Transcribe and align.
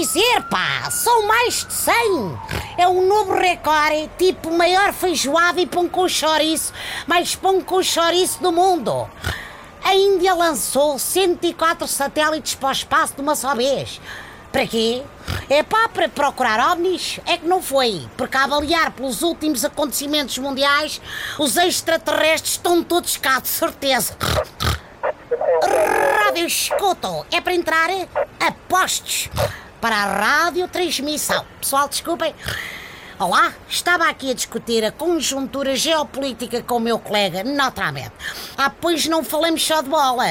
dizer, 0.00 0.42
pá, 0.48 0.90
são 0.90 1.26
mais 1.26 1.64
de 1.64 1.72
100. 1.72 1.94
É 2.76 2.88
um 2.88 3.06
novo 3.06 3.34
recorde, 3.34 4.10
tipo 4.16 4.50
maior 4.50 4.92
feijoada 4.92 5.60
e 5.60 5.66
pão 5.66 5.88
com 5.88 6.08
chouriço, 6.08 6.72
mais 7.06 7.34
pão 7.34 7.60
com 7.60 7.82
chouriço 7.82 8.40
do 8.42 8.52
mundo. 8.52 9.08
A 9.82 9.94
Índia 9.94 10.34
lançou 10.34 10.98
104 10.98 11.86
satélites 11.88 12.54
para 12.54 12.68
o 12.68 12.72
espaço 12.72 13.14
de 13.14 13.22
uma 13.22 13.34
só 13.34 13.54
vez. 13.54 14.00
Para 14.52 14.66
quê? 14.66 15.02
É 15.50 15.62
pá, 15.62 15.88
para 15.88 16.08
procurar 16.08 16.72
ovnis? 16.72 17.20
É 17.26 17.36
que 17.36 17.46
não 17.46 17.60
foi, 17.60 18.06
porque 18.16 18.36
a 18.36 18.44
avaliar 18.44 18.92
pelos 18.92 19.22
últimos 19.22 19.64
acontecimentos 19.64 20.38
mundiais, 20.38 21.00
os 21.38 21.56
extraterrestres 21.56 22.52
estão 22.52 22.82
todos 22.82 23.16
cá, 23.16 23.40
de 23.40 23.48
certeza. 23.48 24.16
Rádio 26.24 26.46
Escuto, 26.46 27.26
é 27.30 27.40
para 27.40 27.54
entrar? 27.54 27.88
Apostos 28.40 29.28
para 29.80 29.96
a 29.96 30.44
radiotransmissão. 30.44 31.44
Pessoal, 31.60 31.88
desculpem. 31.88 32.34
Olá, 33.18 33.52
estava 33.68 34.08
aqui 34.08 34.30
a 34.30 34.34
discutir 34.34 34.84
a 34.84 34.92
conjuntura 34.92 35.74
geopolítica 35.74 36.62
com 36.62 36.76
o 36.76 36.80
meu 36.80 37.00
colega, 37.00 37.42
naturalmente. 37.42 38.12
Ah, 38.56 38.70
pois 38.70 39.06
não 39.06 39.24
falamos 39.24 39.66
só 39.66 39.82
de 39.82 39.88
bola. 39.88 40.24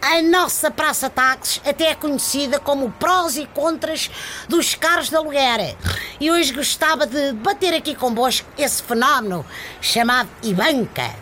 A 0.00 0.22
nossa 0.22 0.70
Praça 0.70 1.10
Táxis 1.10 1.60
até 1.66 1.90
é 1.90 1.94
conhecida 1.94 2.58
como 2.58 2.90
prós 2.92 3.36
e 3.36 3.44
contras 3.48 4.10
dos 4.48 4.74
carros 4.74 5.10
de 5.10 5.16
aluguer. 5.16 5.76
E 6.18 6.30
hoje 6.30 6.54
gostava 6.54 7.06
de 7.06 7.32
bater 7.34 7.74
aqui 7.74 7.94
convosco 7.94 8.48
esse 8.56 8.82
fenómeno 8.82 9.44
chamado 9.82 10.30
Ibanca. 10.42 11.14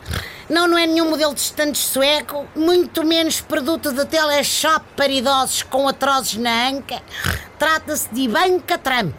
Não, 0.49 0.69
não 0.69 0.77
é 0.77 0.87
nenhum 0.87 1.11
modelo 1.11 1.35
de 1.35 1.41
estandes 1.41 1.81
sueco, 1.81 2.47
muito 2.55 3.03
menos 3.05 3.41
produto 3.41 3.93
de 3.93 4.05
teleshop 4.05 4.85
para 4.95 5.11
idosos 5.11 5.63
com 5.63 5.89
atrozes 5.89 6.37
na 6.37 6.69
anca. 6.69 7.03
Trata-se 7.63 8.13
de 8.13 8.23
Ivanka 8.23 8.77
Trump, 8.77 9.15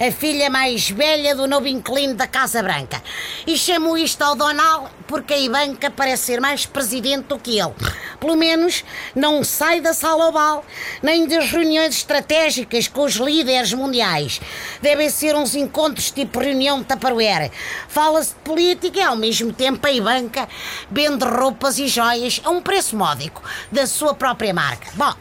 a 0.00 0.10
filha 0.10 0.50
mais 0.50 0.90
velha 0.90 1.36
do 1.36 1.46
novo 1.46 1.68
inquilino 1.68 2.14
da 2.14 2.26
Casa 2.26 2.60
Branca. 2.60 3.00
E 3.46 3.56
chamo 3.56 3.96
isto 3.96 4.20
ao 4.22 4.34
Donald 4.34 4.90
porque 5.06 5.34
a 5.34 5.38
Ivanka 5.38 5.88
parece 5.88 6.24
ser 6.24 6.40
mais 6.40 6.66
presidente 6.66 7.26
do 7.26 7.38
que 7.38 7.60
ele. 7.60 7.72
Pelo 8.18 8.34
menos 8.34 8.84
não 9.14 9.44
sai 9.44 9.80
da 9.80 9.94
sala 9.94 10.30
oval, 10.30 10.64
nem 11.00 11.28
das 11.28 11.48
reuniões 11.52 11.98
estratégicas 11.98 12.88
com 12.88 13.04
os 13.04 13.14
líderes 13.14 13.72
mundiais. 13.72 14.40
Devem 14.82 15.08
ser 15.08 15.36
uns 15.36 15.54
encontros 15.54 16.10
tipo 16.10 16.40
reunião 16.40 16.80
de 16.80 16.86
Tupperware. 16.86 17.52
Fala-se 17.86 18.30
de 18.30 18.40
política 18.40 18.98
e 18.98 19.02
ao 19.04 19.14
mesmo 19.14 19.52
tempo 19.52 19.86
a 19.86 19.92
Ivanka 19.92 20.48
vende 20.90 21.24
roupas 21.24 21.78
e 21.78 21.86
joias 21.86 22.40
a 22.42 22.50
um 22.50 22.60
preço 22.60 22.96
módico 22.96 23.40
da 23.70 23.86
sua 23.86 24.12
própria 24.12 24.52
marca. 24.52 24.88
Bom, 24.94 25.14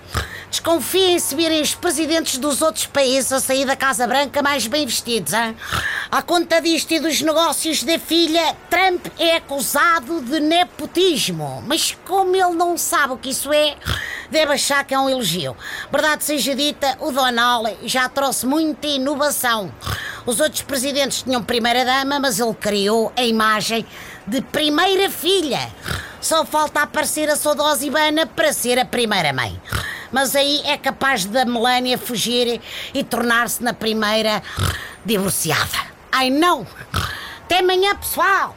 desconfiem 0.55 1.19
se 1.19 1.35
virem 1.35 1.61
os 1.61 1.75
presidentes 1.75 2.37
dos 2.37 2.61
outros 2.61 2.85
países 2.85 3.33
a 3.33 3.41
sair 3.41 3.65
da 3.65 3.75
Casa 3.75 4.07
Branca 4.07 4.41
mais 4.41 4.67
bem 4.67 4.85
vestidos, 4.85 5.33
hein? 5.33 5.53
À 6.09 6.21
conta 6.21 6.61
disto 6.61 6.93
e 6.93 6.99
dos 6.99 7.21
negócios 7.21 7.83
da 7.83 7.99
filha, 7.99 8.55
Trump 8.69 9.05
é 9.19 9.35
acusado 9.35 10.21
de 10.21 10.39
nepotismo. 10.39 11.61
Mas 11.67 11.97
como 12.05 12.33
ele 12.33 12.55
não 12.55 12.77
sabe 12.77 13.13
o 13.13 13.17
que 13.17 13.31
isso 13.31 13.51
é, 13.51 13.75
deve 14.31 14.53
achar 14.53 14.85
que 14.85 14.93
é 14.93 14.99
um 14.99 15.09
elogio. 15.09 15.57
Verdade 15.91 16.23
seja 16.23 16.55
dita, 16.55 16.97
o 17.01 17.11
Donald 17.11 17.77
já 17.83 18.07
trouxe 18.07 18.45
muita 18.45 18.87
inovação. 18.87 19.69
Os 20.25 20.39
outros 20.39 20.61
presidentes 20.61 21.21
tinham 21.21 21.43
primeira-dama, 21.43 22.17
mas 22.17 22.39
ele 22.39 22.53
criou 22.53 23.11
a 23.17 23.23
imagem 23.23 23.85
de 24.25 24.41
primeira 24.41 25.09
filha. 25.09 25.69
Só 26.21 26.45
falta 26.45 26.81
aparecer 26.81 27.29
a 27.29 27.35
saudosa 27.35 27.85
Ivana 27.85 28.25
para 28.25 28.53
ser 28.53 28.79
a 28.79 28.85
primeira-mãe. 28.85 29.61
Mas 30.15 30.33
aí 30.33 30.61
é 30.63 30.77
capaz 30.77 31.25
da 31.25 31.43
Melania 31.43 31.97
fugir 31.97 32.61
e 32.93 33.03
tornar-se 33.03 33.61
na 33.61 33.73
primeira 33.73 34.41
divorciada. 35.03 35.77
Ai 36.09 36.29
não! 36.29 36.65
Até 37.43 37.59
amanhã, 37.59 37.93
pessoal! 37.97 38.55